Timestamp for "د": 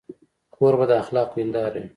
0.89-0.91